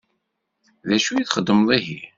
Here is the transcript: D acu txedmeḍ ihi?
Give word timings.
D 0.87 0.89
acu 0.95 1.13
txedmeḍ 1.29 1.69
ihi? 1.77 1.99